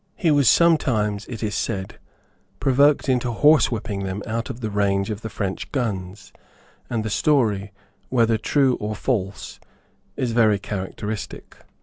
He 0.15 0.31
was 0.31 0.49
sometimes, 0.49 1.27
it 1.27 1.43
is 1.43 1.53
said, 1.53 1.99
provoked 2.59 3.07
into 3.07 3.31
horsewhipping 3.31 4.03
them 4.03 4.23
out 4.25 4.49
of 4.49 4.59
the 4.61 4.71
range 4.71 5.11
of 5.11 5.21
the 5.21 5.29
French 5.29 5.71
guns; 5.71 6.33
and 6.89 7.05
the 7.05 7.11
story, 7.11 7.71
whether 8.09 8.39
true 8.39 8.77
or 8.79 8.95
false, 8.95 9.59
is 10.17 10.31
very 10.31 10.57
characteristic. 10.57 11.55